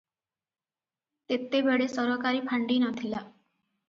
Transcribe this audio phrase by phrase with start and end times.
[1.31, 3.21] ତେତେବେଳେ ସରକାରୀ ଫାଣ୍ଡି ନ ଥିଲା।